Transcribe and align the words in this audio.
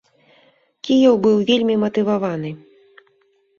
Кіеў 0.89 1.19
быў 1.27 1.37
вельмі 1.51 1.75
матываваны. 1.83 2.51